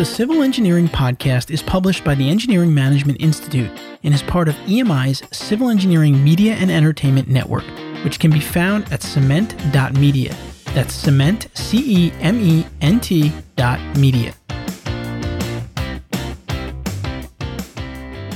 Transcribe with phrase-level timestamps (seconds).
[0.00, 3.70] The Civil Engineering Podcast is published by the Engineering Management Institute
[4.02, 7.64] and is part of EMI's Civil Engineering Media and Entertainment Network,
[8.02, 10.34] which can be found at cement.media.
[10.72, 14.32] That's cement, C E M E N T dot media.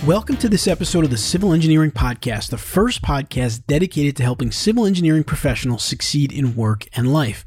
[0.07, 4.53] Welcome to this episode of the Civil Engineering Podcast, the first podcast dedicated to helping
[4.53, 7.47] civil engineering professionals succeed in work and life.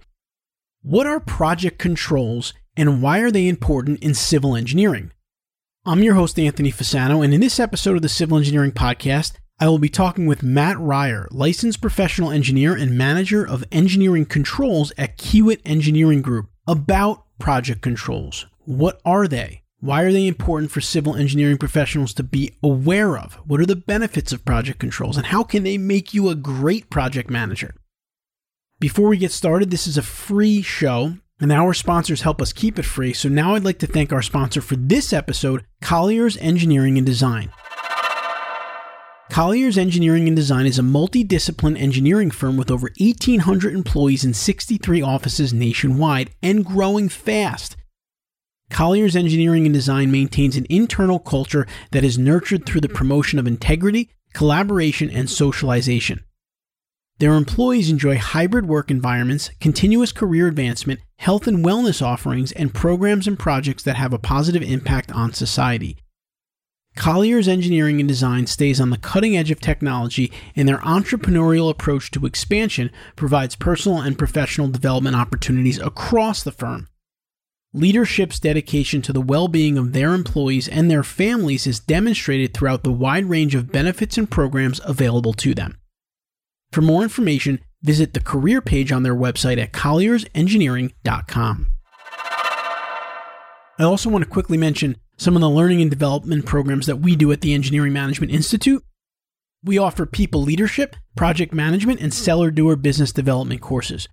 [0.82, 5.12] What are project controls and why are they important in civil engineering?
[5.84, 9.68] I'm your host, Anthony Fasano, and in this episode of the Civil Engineering Podcast, I
[9.68, 15.18] will be talking with Matt Reuer, licensed professional engineer and manager of engineering controls at
[15.18, 18.46] Kiewit Engineering Group, about project controls.
[18.60, 19.64] What are they?
[19.80, 23.36] Why are they important for civil engineering professionals to be aware of?
[23.48, 26.92] What are the benefits of project controls, and how can they make you a great
[26.92, 27.74] project manager?
[28.80, 32.80] Before we get started, this is a free show, and our sponsors help us keep
[32.80, 33.14] it free.
[33.14, 37.52] So now I'd like to thank our sponsor for this episode, Colliers Engineering and Design.
[39.30, 45.02] Colliers Engineering and Design is a multidiscipline engineering firm with over 1,800 employees in 63
[45.02, 47.76] offices nationwide and growing fast.
[48.70, 53.48] Colliers Engineering and Design maintains an internal culture that is nurtured through the promotion of
[53.48, 56.24] integrity, collaboration, and socialization.
[57.20, 63.28] Their employees enjoy hybrid work environments, continuous career advancement, health and wellness offerings, and programs
[63.28, 65.98] and projects that have a positive impact on society.
[66.96, 72.12] Colliers Engineering and Design stays on the cutting edge of technology, and their entrepreneurial approach
[72.12, 76.88] to expansion provides personal and professional development opportunities across the firm.
[77.74, 82.84] Leadership's dedication to the well being of their employees and their families is demonstrated throughout
[82.84, 85.78] the wide range of benefits and programs available to them.
[86.72, 91.68] For more information, visit the career page on their website at colliersengineering.com.
[93.80, 97.16] I also want to quickly mention some of the learning and development programs that we
[97.16, 98.84] do at the Engineering Management Institute.
[99.64, 104.08] We offer people leadership, project management, and seller doer business development courses.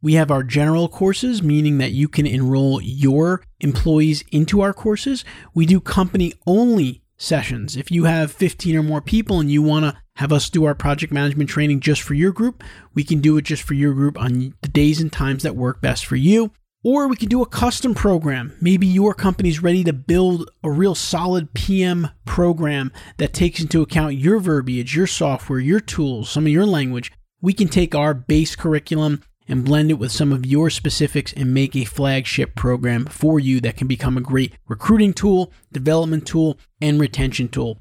[0.00, 5.24] We have our general courses, meaning that you can enroll your employees into our courses.
[5.54, 7.76] We do company only sessions.
[7.76, 10.74] If you have 15 or more people and you want to have us do our
[10.74, 12.64] project management training just for your group,
[12.94, 15.80] we can do it just for your group on the days and times that work
[15.82, 16.52] best for you.
[16.84, 18.56] Or we can do a custom program.
[18.60, 24.14] Maybe your company's ready to build a real solid PM program that takes into account
[24.14, 27.12] your verbiage, your software, your tools, some of your language.
[27.40, 31.54] We can take our base curriculum and blend it with some of your specifics and
[31.54, 36.58] make a flagship program for you that can become a great recruiting tool, development tool,
[36.80, 37.80] and retention tool.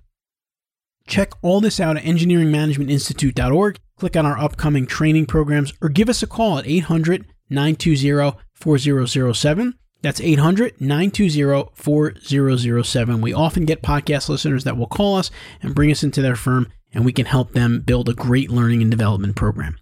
[1.07, 3.79] Check all this out at engineeringmanagementinstitute.org.
[3.97, 9.73] Click on our upcoming training programs or give us a call at 800 920 4007.
[10.01, 13.21] That's 800 920 4007.
[13.21, 16.67] We often get podcast listeners that will call us and bring us into their firm,
[16.93, 19.77] and we can help them build a great learning and development program.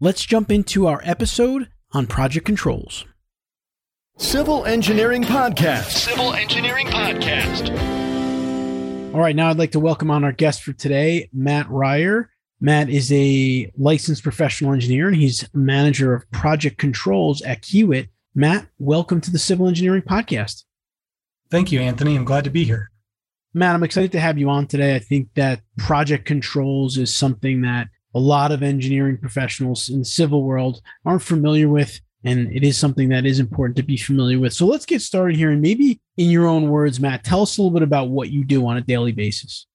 [0.00, 3.04] Let's jump into our episode on project controls.
[4.16, 5.90] Civil Engineering Podcast.
[5.90, 7.70] Civil Engineering Podcast.
[9.14, 12.26] All right, now I'd like to welcome on our guest for today, Matt Reuer.
[12.60, 18.08] Matt is a licensed professional engineer and he's manager of project controls at Kiewit.
[18.34, 20.64] Matt, welcome to the Civil Engineering Podcast.
[21.52, 22.16] Thank you, Anthony.
[22.16, 22.90] I'm glad to be here.
[23.54, 24.96] Matt, I'm excited to have you on today.
[24.96, 30.04] I think that project controls is something that a lot of engineering professionals in the
[30.04, 32.00] civil world aren't familiar with.
[32.26, 34.54] And it is something that is important to be familiar with.
[34.54, 35.50] So let's get started here.
[35.50, 38.44] And maybe in your own words, Matt, tell us a little bit about what you
[38.44, 39.66] do on a daily basis.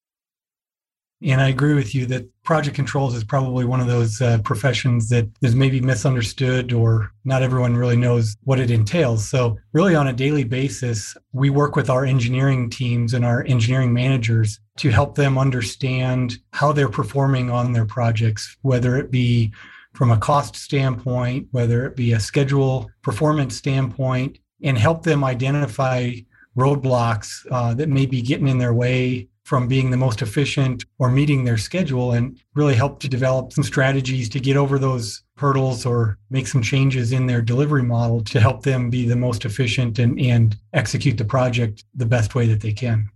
[1.22, 5.10] And I agree with you that project controls is probably one of those uh, professions
[5.10, 9.28] that is maybe misunderstood or not everyone really knows what it entails.
[9.30, 13.94] So, really, on a daily basis, we work with our engineering teams and our engineering
[13.94, 19.54] managers to help them understand how they're performing on their projects, whether it be
[19.94, 26.12] from a cost standpoint, whether it be a schedule performance standpoint, and help them identify
[26.58, 31.10] roadblocks uh, that may be getting in their way from being the most efficient or
[31.10, 35.86] meeting their schedule and really help to develop some strategies to get over those hurdles
[35.86, 40.00] or make some changes in their delivery model to help them be the most efficient
[40.00, 43.10] and, and execute the project the best way that they can.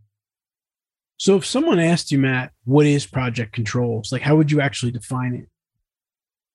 [1.17, 4.11] So if someone asked you, Matt, what is project controls?
[4.11, 5.47] Like how would you actually define it?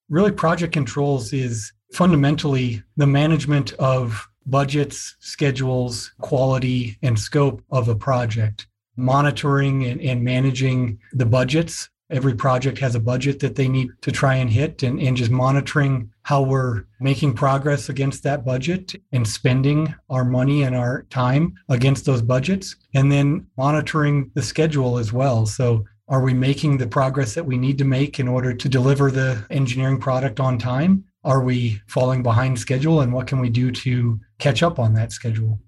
[0.09, 7.95] Really, project controls is fundamentally the management of budgets, schedules, quality, and scope of a
[7.95, 8.67] project
[8.97, 14.11] monitoring and, and managing the budgets Every project has a budget that they need to
[14.11, 19.27] try and hit, and, and just monitoring how we're making progress against that budget and
[19.27, 25.13] spending our money and our time against those budgets, and then monitoring the schedule as
[25.13, 25.45] well.
[25.45, 29.11] So, are we making the progress that we need to make in order to deliver
[29.11, 31.03] the engineering product on time?
[31.23, 35.11] Are we falling behind schedule, and what can we do to catch up on that
[35.11, 35.59] schedule?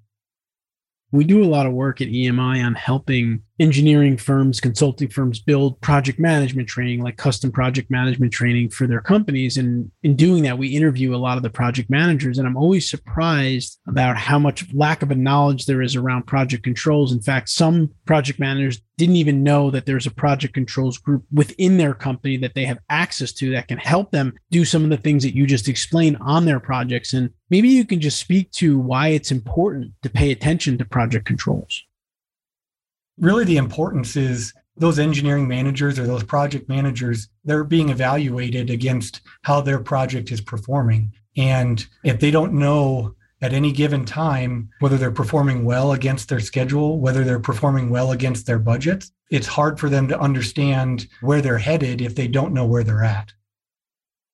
[1.11, 5.79] We do a lot of work at EMI on helping engineering firms, consulting firms build
[5.81, 9.55] project management training, like custom project management training for their companies.
[9.55, 12.37] And in doing that, we interview a lot of the project managers.
[12.37, 16.63] And I'm always surprised about how much lack of a knowledge there is around project
[16.63, 17.11] controls.
[17.11, 21.77] In fact, some project managers didn't even know that there's a project controls group within
[21.77, 24.97] their company that they have access to that can help them do some of the
[24.97, 27.13] things that you just explained on their projects.
[27.13, 31.25] And maybe you can just speak to why it's important to pay attention to project
[31.25, 31.83] controls.
[33.19, 39.21] Really, the importance is those engineering managers or those project managers, they're being evaluated against
[39.43, 41.11] how their project is performing.
[41.37, 46.39] And if they don't know at any given time, whether they're performing well against their
[46.39, 51.41] schedule, whether they're performing well against their budgets, it's hard for them to understand where
[51.41, 53.33] they're headed if they don't know where they're at.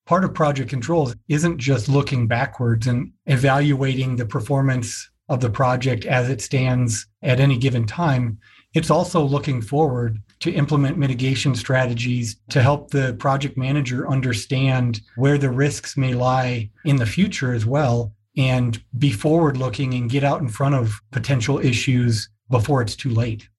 [0.07, 6.05] Part of project controls isn't just looking backwards and evaluating the performance of the project
[6.05, 8.39] as it stands at any given time.
[8.73, 15.37] It's also looking forward to implement mitigation strategies to help the project manager understand where
[15.37, 20.23] the risks may lie in the future as well and be forward looking and get
[20.23, 23.49] out in front of potential issues before it's too late.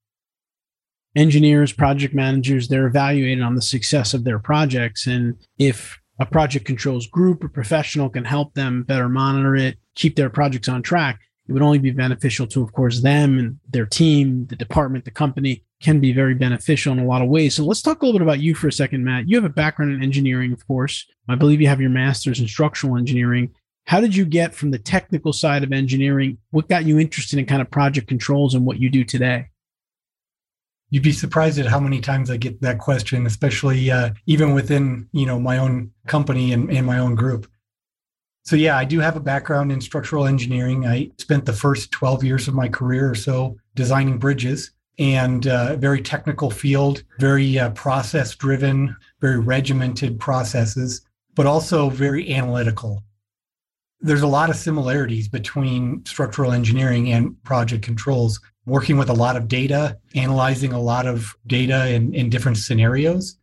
[1.14, 5.06] Engineers, project managers, they're evaluated on the success of their projects.
[5.06, 10.16] And if a project controls group or professional can help them better monitor it, keep
[10.16, 13.86] their projects on track, it would only be beneficial to, of course, them and their
[13.86, 17.54] team, the department, the company can be very beneficial in a lot of ways.
[17.54, 19.28] So let's talk a little bit about you for a second, Matt.
[19.28, 21.06] You have a background in engineering, of course.
[21.28, 23.54] I believe you have your master's in structural engineering.
[23.86, 26.36] How did you get from the technical side of engineering?
[26.50, 29.46] What got you interested in kind of project controls and what you do today?
[30.90, 35.08] You'd be surprised at how many times I get that question, especially uh, even within
[35.12, 37.50] you know my own company and, and my own group.
[38.44, 40.86] So yeah, I do have a background in structural engineering.
[40.86, 45.76] I spent the first 12 years of my career or so designing bridges and uh,
[45.76, 51.02] very technical field, very uh, process driven, very regimented processes,
[51.34, 53.02] but also very analytical
[54.00, 59.36] there's a lot of similarities between structural engineering and project controls, working with a lot
[59.36, 63.36] of data, analyzing a lot of data in, in different scenarios.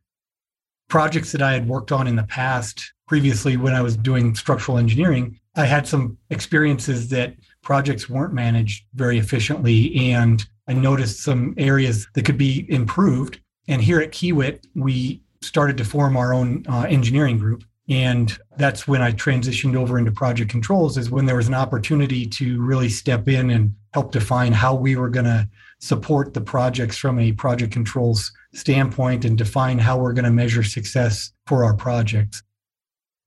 [0.87, 4.77] Projects that I had worked on in the past, previously when I was doing structural
[4.77, 10.11] engineering, I had some experiences that projects weren't managed very efficiently.
[10.11, 13.39] And I noticed some areas that could be improved.
[13.67, 18.87] And here at Kiewit, we started to form our own uh, engineering group and that's
[18.87, 22.89] when I transitioned over into project controls, is when there was an opportunity to really
[22.89, 25.47] step in and help define how we were going to
[25.79, 30.63] support the projects from a project controls standpoint and define how we're going to measure
[30.63, 32.43] success for our projects.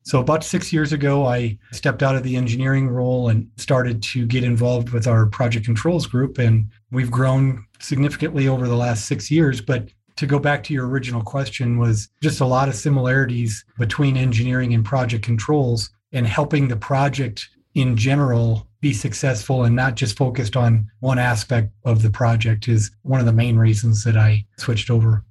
[0.03, 4.27] So, about six years ago, I stepped out of the engineering role and started to
[4.27, 6.37] get involved with our project controls group.
[6.37, 9.63] And we've grown significantly over the last six years.
[9.63, 14.19] But to go back to your original question was just a lot of similarities between
[14.19, 20.17] engineering and project controls and helping the project in general be successful and not just
[20.17, 24.45] focused on one aspect of the project is one of the main reasons that I
[24.57, 25.25] switched over.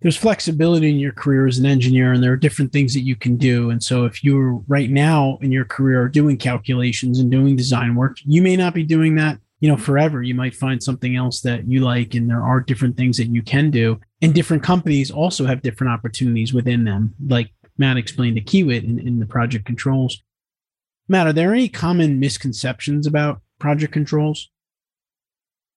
[0.00, 3.14] There's flexibility in your career as an engineer, and there are different things that you
[3.14, 3.70] can do.
[3.70, 8.16] And so, if you're right now in your career doing calculations and doing design work,
[8.24, 11.66] you may not be doing that you know forever you might find something else that
[11.66, 15.46] you like and there are different things that you can do and different companies also
[15.46, 20.20] have different opportunities within them like matt explained to kiewit in, in the project controls
[21.08, 24.50] matt are there any common misconceptions about project controls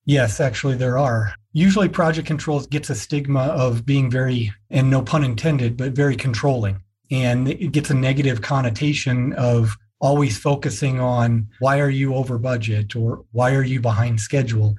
[0.06, 5.02] yes actually there are usually project controls gets a stigma of being very and no
[5.02, 6.80] pun intended but very controlling
[7.12, 12.96] and it gets a negative connotation of always focusing on why are you over budget
[12.96, 14.76] or why are you behind schedule.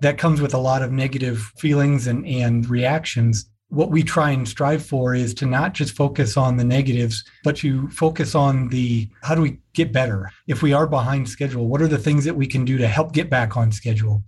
[0.00, 3.50] That comes with a lot of negative feelings and, and reactions.
[3.70, 7.56] What we try and strive for is to not just focus on the negatives, but
[7.58, 10.30] to focus on the how do we get better?
[10.46, 13.12] If we are behind schedule, what are the things that we can do to help
[13.12, 14.22] get back on schedule?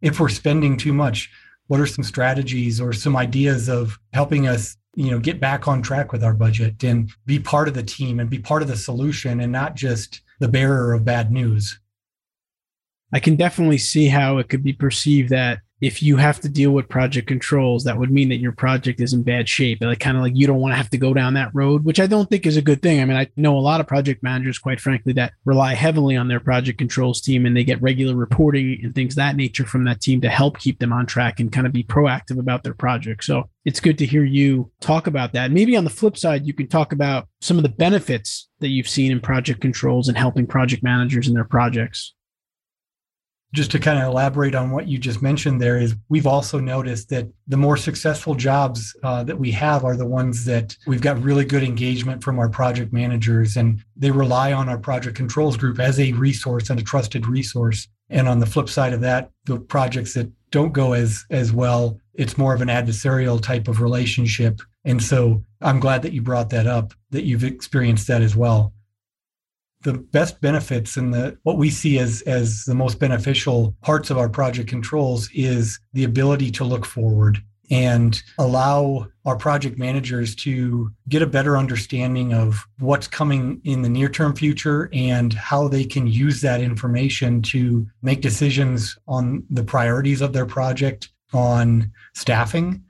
[0.00, 1.30] If we're spending too much,
[1.66, 5.82] what are some strategies or some ideas of helping us you know get back on
[5.82, 8.76] track with our budget and be part of the team and be part of the
[8.76, 11.80] solution and not just the bearer of bad news
[13.12, 16.70] i can definitely see how it could be perceived that if you have to deal
[16.70, 19.82] with project controls, that would mean that your project is in bad shape.
[19.82, 21.98] Like kind of like you don't want to have to go down that road, which
[21.98, 23.00] I don't think is a good thing.
[23.00, 26.28] I mean, I know a lot of project managers, quite frankly, that rely heavily on
[26.28, 30.00] their project controls team and they get regular reporting and things that nature from that
[30.00, 33.24] team to help keep them on track and kind of be proactive about their project.
[33.24, 35.50] So it's good to hear you talk about that.
[35.50, 38.88] Maybe on the flip side, you can talk about some of the benefits that you've
[38.88, 42.14] seen in project controls and helping project managers in their projects
[43.52, 47.08] just to kind of elaborate on what you just mentioned there is we've also noticed
[47.10, 51.22] that the more successful jobs uh, that we have are the ones that we've got
[51.22, 55.78] really good engagement from our project managers and they rely on our project controls group
[55.78, 57.88] as a resource and a trusted resource.
[58.10, 61.98] And on the flip side of that the projects that don't go as as well
[62.14, 64.60] it's more of an adversarial type of relationship.
[64.84, 68.72] And so i'm glad that you brought that up that you've experienced that as well
[69.82, 74.18] the best benefits and the what we see as as the most beneficial parts of
[74.18, 80.90] our project controls is the ability to look forward and allow our project managers to
[81.08, 85.84] get a better understanding of what's coming in the near term future and how they
[85.84, 92.84] can use that information to make decisions on the priorities of their project on staffing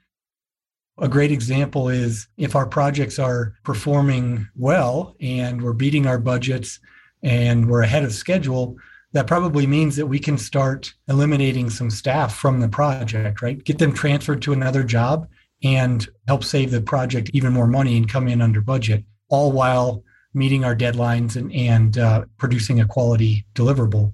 [0.99, 6.79] a great example is if our projects are performing well and we're beating our budgets
[7.23, 8.77] and we're ahead of schedule,
[9.13, 13.63] that probably means that we can start eliminating some staff from the project, right?
[13.65, 15.29] Get them transferred to another job
[15.63, 20.03] and help save the project even more money and come in under budget, all while
[20.35, 24.13] meeting our deadlines and, and uh, producing a quality deliverable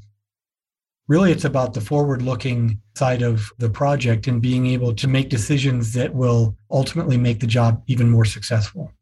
[1.08, 5.30] really it's about the forward looking side of the project and being able to make
[5.30, 8.92] decisions that will ultimately make the job even more successful.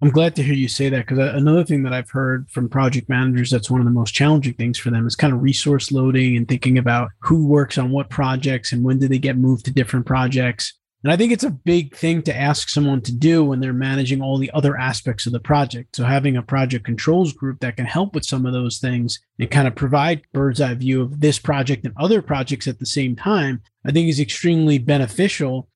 [0.00, 2.68] I'm glad to hear you say that because uh, another thing that I've heard from
[2.68, 5.90] project managers that's one of the most challenging things for them is kind of resource
[5.90, 9.64] loading and thinking about who works on what projects and when do they get moved
[9.64, 10.77] to different projects.
[11.04, 14.20] And I think it's a big thing to ask someone to do when they're managing
[14.20, 15.94] all the other aspects of the project.
[15.94, 19.48] So having a project controls group that can help with some of those things and
[19.48, 23.14] kind of provide bird's eye view of this project and other projects at the same
[23.14, 25.68] time, I think is extremely beneficial.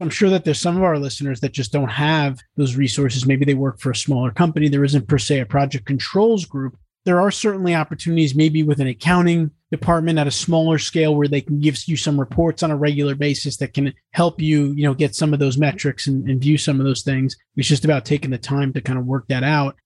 [0.00, 3.26] I'm sure that there's some of our listeners that just don't have those resources.
[3.26, 4.68] Maybe they work for a smaller company.
[4.68, 6.78] There isn't per se a project controls group.
[7.04, 11.40] There are certainly opportunities, maybe with an accounting department at a smaller scale where they
[11.40, 14.94] can give you some reports on a regular basis that can help you, you know,
[14.94, 17.36] get some of those metrics and, and view some of those things.
[17.56, 19.76] It's just about taking the time to kind of work that out.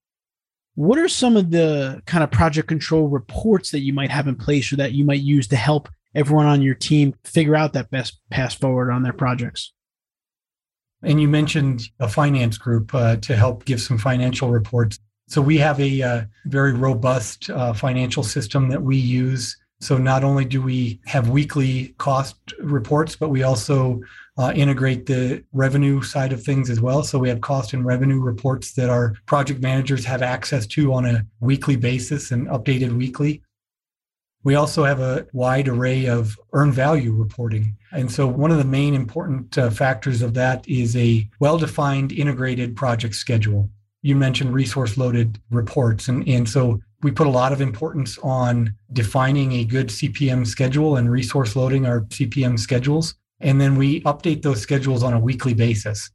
[0.75, 4.35] What are some of the kind of project control reports that you might have in
[4.35, 7.91] place or that you might use to help everyone on your team figure out that
[7.91, 9.73] best path forward on their projects?
[11.03, 14.99] And you mentioned a finance group uh, to help give some financial reports.
[15.27, 20.25] So we have a uh, very robust uh, financial system that we use so not
[20.25, 24.01] only do we have weekly cost reports, but we also
[24.39, 27.03] uh, integrate the revenue side of things as well.
[27.03, 31.05] So we have cost and revenue reports that our project managers have access to on
[31.05, 33.43] a weekly basis and updated weekly.
[34.43, 37.77] We also have a wide array of earned value reporting.
[37.93, 42.11] And so, one of the main important uh, factors of that is a well defined
[42.11, 43.71] integrated project schedule.
[44.05, 46.09] You mentioned resource loaded reports.
[46.09, 50.97] And, and so, we put a lot of importance on defining a good CPM schedule
[50.97, 53.15] and resource loading our CPM schedules.
[53.41, 56.11] And then we update those schedules on a weekly basis.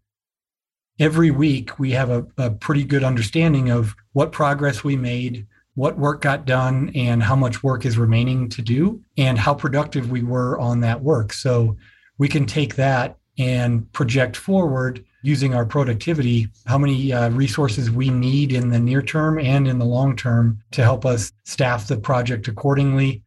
[0.99, 5.97] Every week, we have a, a pretty good understanding of what progress we made, what
[5.97, 10.23] work got done, and how much work is remaining to do, and how productive we
[10.23, 11.33] were on that work.
[11.33, 11.77] So
[12.17, 18.09] we can take that and project forward using our productivity, how many uh, resources we
[18.09, 21.97] need in the near term and in the long term to help us staff the
[21.97, 23.23] project accordingly.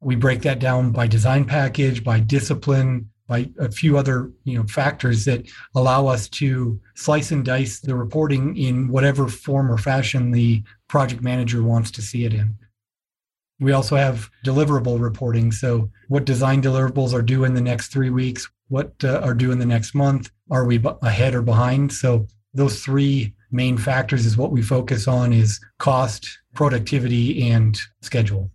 [0.00, 4.64] We break that down by design package, by discipline, by a few other you know
[4.64, 10.32] factors that allow us to slice and dice the reporting in whatever form or fashion
[10.32, 12.56] the project manager wants to see it in.
[13.60, 15.52] We also have deliverable reporting.
[15.52, 18.50] So, what design deliverables are due in the next three weeks?
[18.68, 20.30] What uh, are due in the next month?
[20.52, 21.92] Are we ahead or behind?
[21.92, 28.50] So, those three main factors is what we focus on is cost, productivity, and schedule.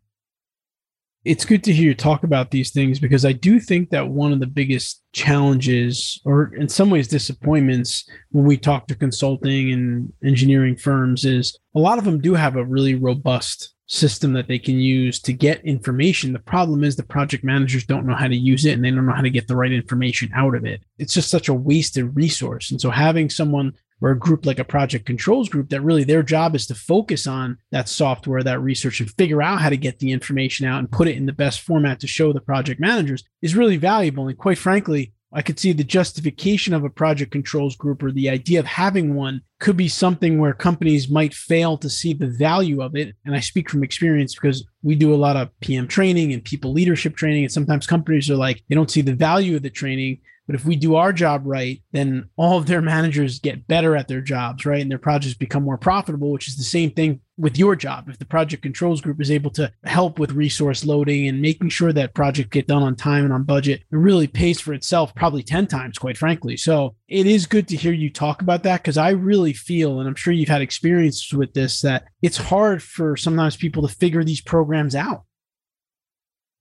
[1.25, 4.31] It's good to hear you talk about these things because I do think that one
[4.31, 10.13] of the biggest challenges, or in some ways disappointments, when we talk to consulting and
[10.23, 14.59] engineering firms, is a lot of them do have a really robust system that they
[14.59, 16.33] can use to get information.
[16.33, 19.05] The problem is the project managers don't know how to use it and they don't
[19.05, 20.81] know how to get the right information out of it.
[20.97, 22.69] It's just such a wasted resource.
[22.69, 26.21] And so having someone or a group like a project controls group that really their
[26.21, 29.99] job is to focus on that software, that research, and figure out how to get
[29.99, 33.23] the information out and put it in the best format to show the project managers
[33.41, 34.27] is really valuable.
[34.27, 38.29] And quite frankly, I could see the justification of a project controls group or the
[38.29, 42.81] idea of having one could be something where companies might fail to see the value
[42.81, 43.15] of it.
[43.25, 46.71] And I speak from experience because we do a lot of PM training and people
[46.71, 47.43] leadership training.
[47.43, 50.19] And sometimes companies are like, they don't see the value of the training.
[50.45, 54.07] But if we do our job right, then all of their managers get better at
[54.07, 54.81] their jobs, right?
[54.81, 58.09] And their projects become more profitable, which is the same thing with your job.
[58.09, 61.93] If the project controls group is able to help with resource loading and making sure
[61.93, 65.43] that project get done on time and on budget, it really pays for itself probably
[65.43, 66.57] 10 times, quite frankly.
[66.57, 70.07] So it is good to hear you talk about that because I really feel, and
[70.07, 74.23] I'm sure you've had experience with this, that it's hard for sometimes people to figure
[74.23, 75.23] these programs out.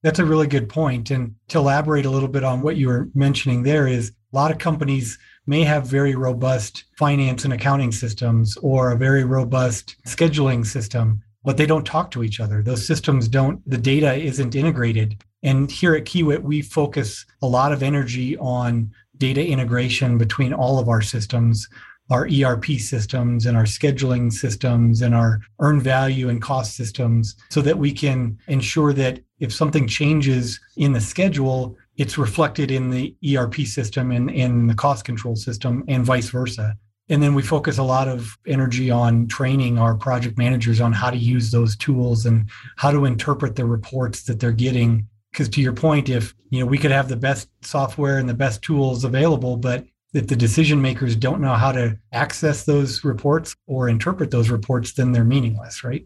[0.03, 0.71] That's a really good.
[0.77, 4.51] And to elaborate a little bit on what you were mentioning there is a lot
[4.51, 10.65] of companies may have very robust finance and accounting systems or a very robust scheduling
[10.65, 12.61] system, but they don't talk to each other.
[12.61, 15.23] Those systems don't, the data isn't integrated.
[15.43, 20.77] And here at Kiewit, we focus a lot of energy on data integration between all
[20.77, 21.67] of our systems
[22.09, 27.61] our ERP systems and our scheduling systems and our earn value and cost systems so
[27.61, 33.15] that we can ensure that if something changes in the schedule, it's reflected in the
[33.35, 36.77] ERP system and in the cost control system and vice versa.
[37.09, 41.09] And then we focus a lot of energy on training our project managers on how
[41.09, 45.07] to use those tools and how to interpret the reports that they're getting.
[45.31, 48.33] Because to your point, if you know we could have the best software and the
[48.33, 53.55] best tools available, but if the decision makers don't know how to access those reports
[53.67, 56.05] or interpret those reports, then they're meaningless, right?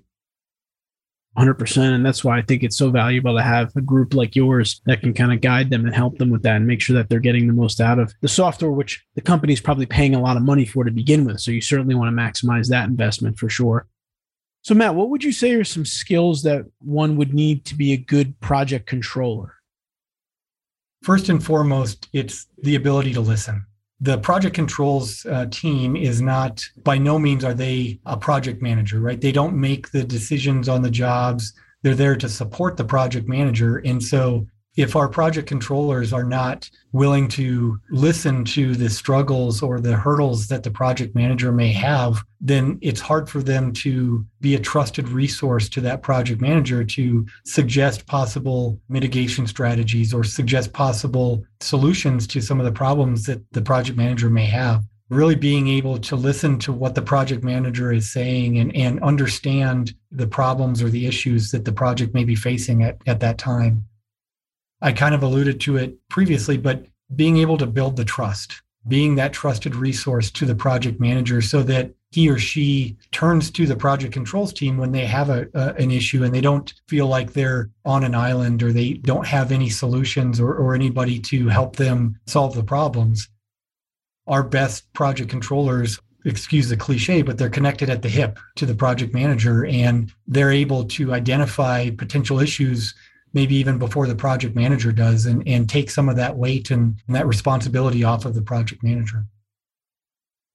[1.38, 1.78] 100%.
[1.78, 5.02] And that's why I think it's so valuable to have a group like yours that
[5.02, 7.20] can kind of guide them and help them with that and make sure that they're
[7.20, 10.36] getting the most out of the software, which the company is probably paying a lot
[10.36, 11.40] of money for to begin with.
[11.40, 13.88] So you certainly want to maximize that investment for sure.
[14.64, 17.94] So, Matt, what would you say are some skills that one would need to be
[17.94, 19.56] a good project controller?
[21.02, 23.66] First and foremost, it's the ability to listen
[24.02, 29.00] the project controls uh, team is not by no means are they a project manager
[29.00, 29.22] right?
[29.22, 31.54] They don't make the decisions on the jobs.
[31.84, 33.78] They're there to support the project manager.
[33.78, 39.80] And so if our project controllers are not willing to listen to the struggles or
[39.80, 44.56] the hurdles that the project manager may have, then it's hard for them to be
[44.56, 51.44] a trusted resource to that project manager to suggest possible mitigation strategies or suggest possible
[51.60, 54.84] solutions to some of the problems that the project manager may have.
[55.10, 59.94] Really being able to listen to what the project manager is saying and, and understand
[60.10, 63.86] the problems or the issues that the project may be facing at, at that time.
[64.82, 69.16] I kind of alluded to it previously, but being able to build the trust, being
[69.16, 73.76] that trusted resource to the project manager so that he or she turns to the
[73.76, 77.70] project controls team when they have a, an issue and they don't feel like they're
[77.86, 82.20] on an island or they don't have any solutions or, or anybody to help them
[82.28, 83.30] solve the problems.
[84.28, 88.76] Our best project controllers excuse the cliche, but they're connected at the hip to the
[88.76, 92.94] project manager and they're able to identify potential issues
[93.34, 96.98] maybe even before the project manager does and, and take some of that weight and,
[97.08, 99.26] and that responsibility off of the project manager.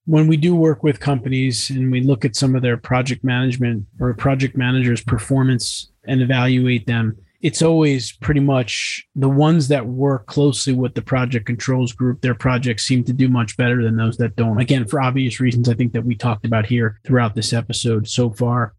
[0.05, 3.85] When we do work with companies and we look at some of their project management
[3.99, 10.25] or project managers performance and evaluate them it's always pretty much the ones that work
[10.25, 14.17] closely with the project controls group their projects seem to do much better than those
[14.17, 14.59] that don't.
[14.59, 18.29] Again for obvious reasons i think that we talked about here throughout this episode so
[18.31, 18.73] far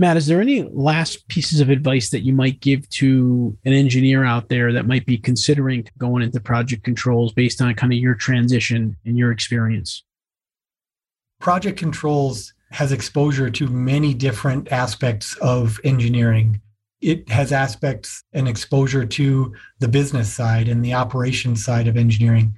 [0.00, 4.24] Matt, is there any last pieces of advice that you might give to an engineer
[4.24, 8.14] out there that might be considering going into project controls based on kind of your
[8.14, 10.02] transition and your experience?
[11.38, 16.62] Project controls has exposure to many different aspects of engineering.
[17.02, 22.56] It has aspects and exposure to the business side and the operations side of engineering.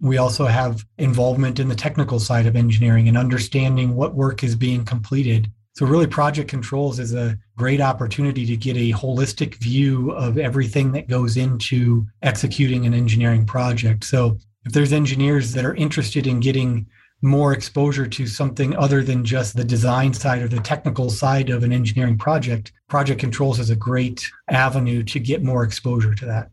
[0.00, 4.54] We also have involvement in the technical side of engineering and understanding what work is
[4.54, 10.10] being completed so, really, project controls is a great opportunity to get a holistic view
[10.10, 14.04] of everything that goes into executing an engineering project.
[14.04, 16.86] So, if there's engineers that are interested in getting
[17.22, 21.62] more exposure to something other than just the design side or the technical side of
[21.62, 26.50] an engineering project, project controls is a great avenue to get more exposure to that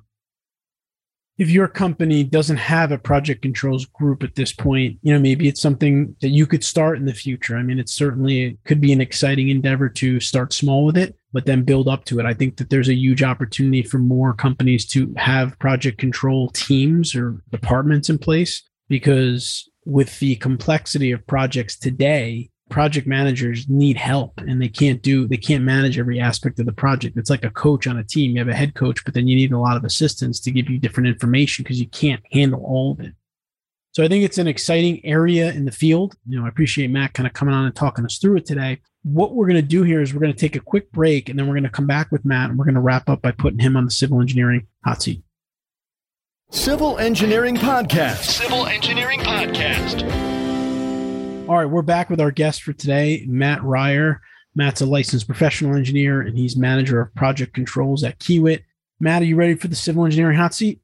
[1.39, 5.47] if your company doesn't have a project controls group at this point, you know, maybe
[5.47, 7.55] it's something that you could start in the future.
[7.55, 11.45] I mean, it certainly could be an exciting endeavor to start small with it, but
[11.45, 12.25] then build up to it.
[12.25, 17.15] I think that there's a huge opportunity for more companies to have project control teams
[17.15, 24.39] or departments in place because with the complexity of projects today, project managers need help
[24.39, 27.17] and they can't do they can't manage every aspect of the project.
[27.17, 28.31] It's like a coach on a team.
[28.31, 30.69] You have a head coach but then you need a lot of assistance to give
[30.69, 33.13] you different information because you can't handle all of it.
[33.91, 36.15] So i think it's an exciting area in the field.
[36.27, 38.79] You know i appreciate matt kind of coming on and talking us through it today.
[39.03, 41.39] What we're going to do here is we're going to take a quick break and
[41.39, 43.31] then we're going to come back with matt and we're going to wrap up by
[43.31, 45.23] putting him on the civil engineering hot seat.
[46.51, 48.23] Civil Engineering Podcast.
[48.23, 50.38] Civil Engineering Podcast.
[51.49, 54.19] All right, we're back with our guest for today, Matt Reuer.
[54.53, 58.61] Matt's a licensed professional engineer and he's manager of project controls at Kiewit.
[58.99, 60.79] Matt, are you ready for the civil engineering hot seat?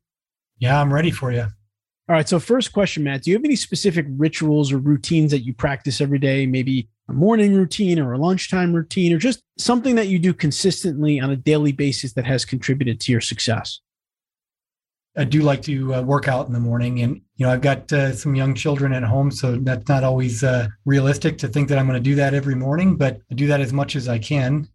[0.57, 1.41] Yeah, I'm ready for you.
[1.41, 5.45] All right, so first question, Matt, do you have any specific rituals or routines that
[5.45, 6.47] you practice every day?
[6.47, 11.19] Maybe a morning routine or a lunchtime routine, or just something that you do consistently
[11.19, 13.81] on a daily basis that has contributed to your success?
[15.17, 17.91] I do like to uh, work out in the morning, and you know I've got
[17.93, 21.77] uh, some young children at home, so that's not always uh, realistic to think that
[21.77, 22.97] I'm going to do that every morning.
[22.97, 24.67] But I do that as much as I can.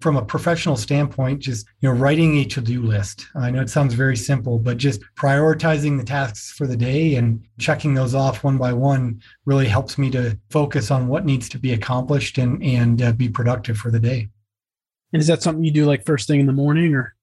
[0.00, 3.26] From a professional standpoint, just you know writing a to-do list.
[3.34, 7.44] I know it sounds very simple, but just prioritizing the tasks for the day and
[7.58, 11.58] checking those off one by one really helps me to focus on what needs to
[11.58, 14.28] be accomplished and and uh, be productive for the day.
[15.12, 17.14] And is that something you do like first thing in the morning, or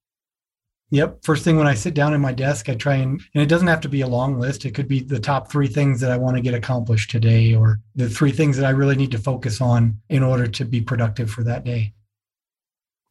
[0.90, 1.20] Yep.
[1.24, 3.68] First thing when I sit down at my desk, I try and, and it doesn't
[3.68, 4.66] have to be a long list.
[4.66, 7.82] It could be the top three things that I want to get accomplished today or
[7.96, 11.30] the three things that I really need to focus on in order to be productive
[11.30, 11.94] for that day.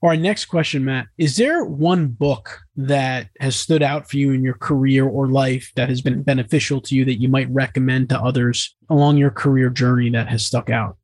[0.03, 1.07] All right, next question, Matt.
[1.19, 5.73] Is there one book that has stood out for you in your career or life
[5.77, 9.69] that has been beneficial to you that you might recommend to others along your career
[9.69, 10.97] journey that has stuck out?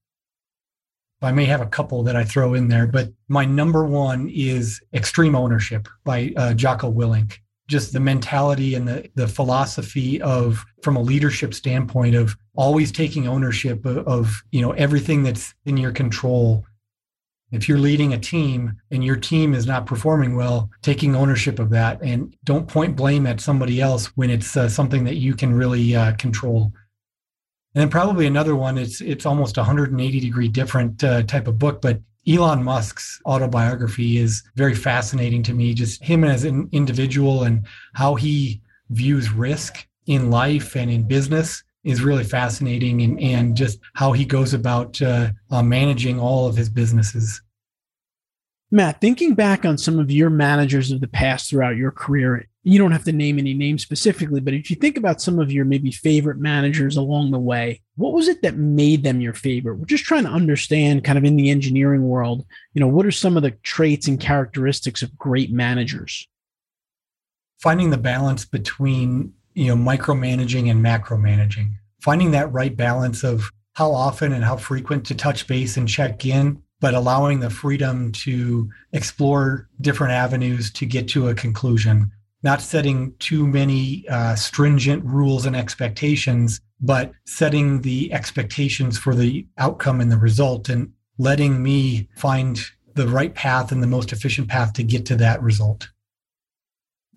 [1.23, 4.81] I may have a couple that I throw in there, but my number one is
[4.93, 7.39] Extreme Ownership by uh, Jocko Willink.
[7.69, 13.29] Just the mentality and the, the philosophy of, from a leadership standpoint, of always taking
[13.29, 16.67] ownership of, of, you know, everything that's in your control.
[17.53, 21.71] If you're leading a team and your team is not performing well, taking ownership of
[21.71, 25.55] that and don't point blame at somebody else when it's uh, something that you can
[25.55, 26.73] really uh, control.
[27.75, 31.81] And then probably another one, it's it's almost 180 degree different uh, type of book,
[31.81, 35.75] but Elon Musk's autobiography is very fascinating to me.
[35.75, 41.63] Just him as an individual and how he views risk in life and in business
[41.85, 46.57] is really fascinating, and, and just how he goes about uh, uh, managing all of
[46.57, 47.43] his businesses.
[48.71, 52.79] Matt, thinking back on some of your managers of the past throughout your career, you
[52.79, 55.65] don't have to name any names specifically, but if you think about some of your
[55.65, 59.79] maybe favorite managers along the way, what was it that made them your favorite?
[59.79, 63.11] We're just trying to understand kind of in the engineering world, you know, what are
[63.11, 66.29] some of the traits and characteristics of great managers?
[67.61, 71.73] Finding the balance between, you know, micromanaging and macromanaging.
[72.01, 76.25] Finding that right balance of how often and how frequent to touch base and check
[76.27, 82.13] in, but allowing the freedom to explore different avenues to get to a conclusion
[82.43, 89.47] not setting too many uh, stringent rules and expectations, but setting the expectations for the
[89.59, 92.61] outcome and the result and letting me find
[92.95, 95.89] the right path and the most efficient path to get to that result.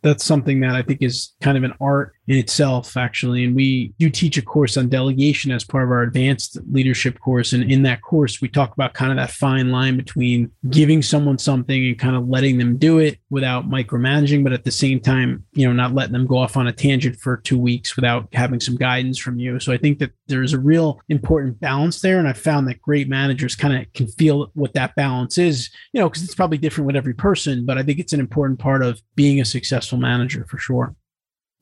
[0.04, 3.44] That's something that I think is kind of an art in itself, actually.
[3.44, 7.54] And we do teach a course on delegation as part of our advanced leadership course.
[7.54, 11.38] And in that course, we talk about kind of that fine line between giving someone
[11.38, 15.44] something and kind of letting them do it without micromanaging, but at the same time,
[15.54, 18.60] you know, not letting them go off on a tangent for two weeks without having
[18.60, 19.60] some guidance from you.
[19.60, 22.18] So I think that there's a real important balance there.
[22.18, 26.02] And I found that great managers kind of can feel what that balance is, you
[26.02, 28.84] know, because it's probably different with every person, but I think it's an important part
[28.84, 30.96] of being a successful manager for sure.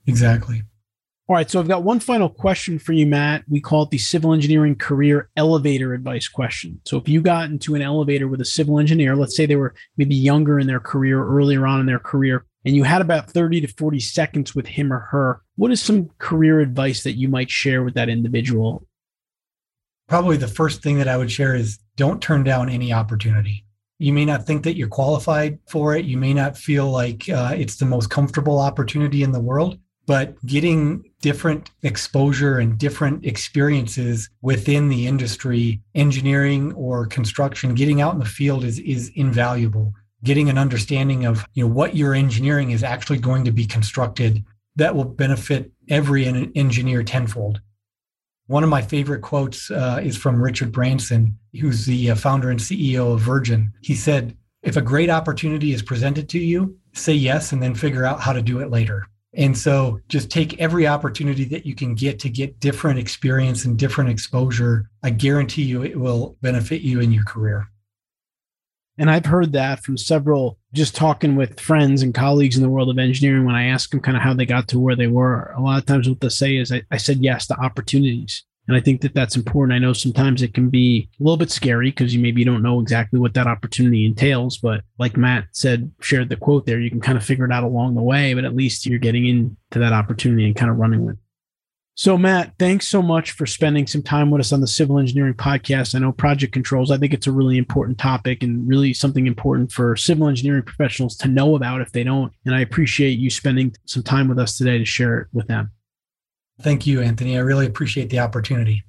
[0.08, 0.64] Exactly.
[1.30, 1.50] All right.
[1.50, 3.46] So I've got one final question for you, Matt.
[3.48, 6.82] We call it the civil engineering career elevator advice question.
[6.86, 9.74] So if you got into an elevator with a civil engineer, let's say they were
[9.96, 13.62] maybe younger in their career, earlier on in their career, and you had about 30
[13.62, 17.50] to 40 seconds with him or her, what is some career advice that you might
[17.50, 18.86] share with that individual?
[20.10, 23.66] Probably the first thing that I would share is don't turn down any opportunity.
[23.98, 26.06] You may not think that you're qualified for it.
[26.06, 30.44] You may not feel like uh, it's the most comfortable opportunity in the world, but
[30.46, 38.20] getting different exposure and different experiences within the industry, engineering or construction, getting out in
[38.20, 39.94] the field is, is invaluable.
[40.24, 44.44] Getting an understanding of you know what your engineering is actually going to be constructed
[44.76, 47.62] that will benefit every engineer tenfold.
[48.48, 52.60] One of my favorite quotes uh, is from Richard Branson, who's the uh, founder and
[52.60, 53.72] CEO of Virgin.
[53.82, 58.06] He said, If a great opportunity is presented to you, say yes and then figure
[58.06, 61.96] out how to do it later And so just take every opportunity that you can
[61.96, 64.90] get to get different experience and different exposure.
[65.02, 67.68] I guarantee you it will benefit you in your career.
[68.98, 72.92] And I've heard that from several, just talking with friends and colleagues in the world
[72.92, 73.44] of engineering.
[73.44, 75.80] When I ask them kind of how they got to where they were, a lot
[75.80, 78.44] of times what they say is, I, I said yes to opportunities.
[78.68, 79.76] And I think that that's important.
[79.76, 82.80] I know sometimes it can be a little bit scary because you maybe don't know
[82.80, 84.58] exactly what that opportunity entails.
[84.58, 87.66] But like Matt said, shared the quote there, you can kind of figure it out
[87.66, 91.06] along the way, but at least you're getting into that opportunity and kind of running
[91.06, 91.20] with it.
[91.96, 95.36] So, Matt, thanks so much for spending some time with us on the Civil Engineering
[95.36, 95.94] Podcast.
[95.94, 99.72] I know project controls, I think it's a really important topic and really something important
[99.72, 102.34] for civil engineering professionals to know about if they don't.
[102.46, 105.70] And I appreciate you spending some time with us today to share it with them.
[106.62, 107.36] Thank you, Anthony.
[107.36, 108.84] I really appreciate the opportunity.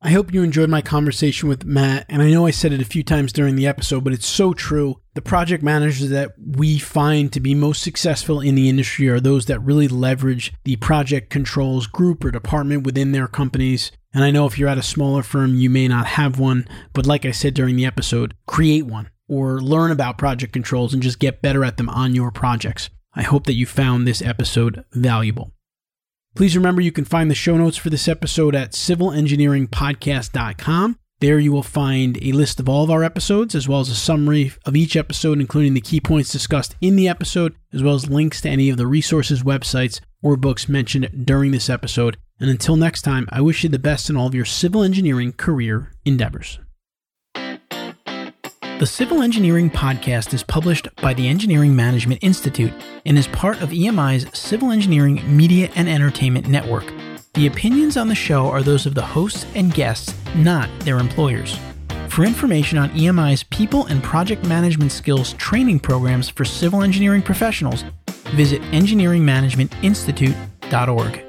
[0.00, 2.06] I hope you enjoyed my conversation with Matt.
[2.08, 4.52] And I know I said it a few times during the episode, but it's so
[4.52, 5.00] true.
[5.14, 9.46] The project managers that we find to be most successful in the industry are those
[9.46, 13.90] that really leverage the project controls group or department within their companies.
[14.14, 16.68] And I know if you're at a smaller firm, you may not have one.
[16.92, 21.02] But like I said during the episode, create one or learn about project controls and
[21.02, 22.88] just get better at them on your projects.
[23.14, 25.52] I hope that you found this episode valuable.
[26.38, 30.96] Please remember you can find the show notes for this episode at civilengineeringpodcast.com.
[31.18, 33.96] There you will find a list of all of our episodes, as well as a
[33.96, 38.08] summary of each episode, including the key points discussed in the episode, as well as
[38.08, 42.16] links to any of the resources, websites, or books mentioned during this episode.
[42.38, 45.32] And until next time, I wish you the best in all of your civil engineering
[45.32, 46.60] career endeavors.
[48.78, 52.72] The Civil Engineering Podcast is published by the Engineering Management Institute
[53.04, 56.84] and is part of EMI's Civil Engineering Media and Entertainment Network.
[57.34, 61.58] The opinions on the show are those of the hosts and guests, not their employers.
[62.08, 67.82] For information on EMI's people and project management skills training programs for civil engineering professionals,
[68.36, 71.27] visit engineeringmanagementinstitute.org.